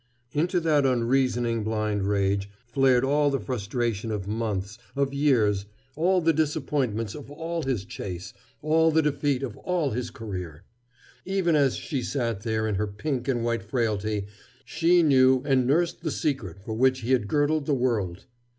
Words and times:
Into 0.31 0.59
that 0.61 0.83
unreasoning 0.83 1.63
blind 1.63 2.07
rage 2.07 2.49
flared 2.65 3.03
all 3.03 3.29
the 3.29 3.39
frustration 3.39 4.09
of 4.09 4.27
months, 4.27 4.79
of 4.95 5.13
years, 5.13 5.67
all 5.95 6.21
the 6.21 6.33
disappointments 6.33 7.13
of 7.13 7.29
all 7.29 7.61
his 7.61 7.85
chase, 7.85 8.33
all 8.63 8.89
the 8.89 9.03
defeat 9.03 9.43
of 9.43 9.55
all 9.57 9.91
his 9.91 10.09
career. 10.09 10.63
Even 11.23 11.55
as 11.55 11.75
she 11.75 12.01
sat 12.01 12.41
there 12.41 12.67
in 12.67 12.73
her 12.81 12.87
pink 12.87 13.27
and 13.27 13.43
white 13.45 13.61
frailty 13.61 14.25
she 14.65 15.03
knew 15.03 15.43
and 15.45 15.67
nursed 15.67 16.01
the 16.01 16.09
secret 16.09 16.59
for 16.63 16.73
which 16.73 17.01
he 17.01 17.11
had 17.11 17.27
girdled 17.27 17.67
the 17.67 17.75
world. 17.75 18.25